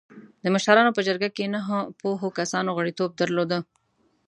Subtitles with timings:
[0.43, 3.59] د مشرانو په جرګه کې نهه پوهو کسانو غړیتوب درلوده.